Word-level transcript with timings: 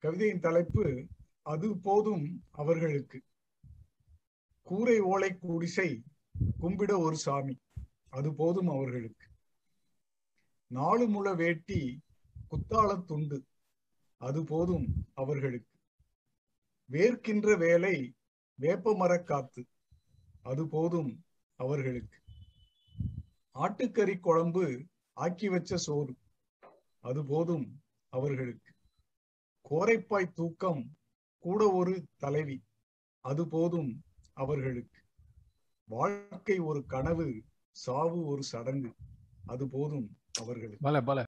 கவிதையின் 0.00 0.40
தலைப்பு 0.40 1.06
அது 1.42 1.78
போதும் 1.78 2.44
அவர்களுக்கு. 2.50 3.22
கூரை 4.62 5.00
ஓலை 5.00 5.38
குடிசை 5.38 6.02
கும்பிட 6.60 6.98
ஒரு 6.98 7.16
சாமி. 7.16 7.60
அது 8.08 8.34
போதும் 8.34 8.68
அவர்களுக்கு. 8.68 9.26
நாலு 10.66 11.08
முழ 11.08 11.34
வேட்டி 11.34 12.00
குத்தாள 12.48 12.96
துண்டு. 12.96 13.44
அது 14.16 14.44
போதும் 14.44 15.06
அவர்களுக்கு. 15.14 15.78
வேர்க்கின்ற 16.90 17.58
வேலை 17.58 18.14
வேப்பமரக் 18.60 19.26
காத்து. 19.26 19.66
அது 20.42 20.68
போதும் 20.68 21.24
அவர்களுக்கு. 21.56 22.18
ஆட்டுக்கறி 23.54 24.20
குழம்பு 24.20 24.84
ஆக்கி 25.12 25.48
வச்ச 25.48 25.76
சோறு. 25.76 26.16
அது 27.00 27.26
போதும் 27.26 27.82
அவர்களுக்கு. 28.08 28.69
கோரைப்பாய் 29.70 30.32
தூக்கம் 30.32 30.96
கூட 31.38 31.70
ஒரு 31.70 32.04
தலைவி. 32.16 32.64
அது 33.20 33.48
போதும் 33.48 34.02
அவர்களுக்கு. 34.32 35.00
வாழ்க்கை 35.84 36.58
ஒரு 36.58 36.86
கனவு 36.86 37.42
சாவு 37.70 38.26
ஒரு 38.26 38.42
சடங்கு. 38.42 38.94
அது 39.46 39.68
போதும் 39.68 40.16
அவர்களுக்கு. 40.40 40.78
பல 40.80 41.00
பல. 41.00 41.18